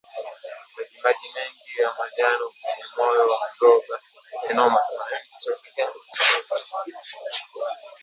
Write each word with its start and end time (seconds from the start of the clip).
Majimaji 1.01 1.27
mengi 1.35 1.81
ya 1.81 1.91
manjano 1.99 2.47
kwenye 2.49 2.85
moyo 2.97 3.23
wa 3.31 3.37
mzoga 3.51 3.99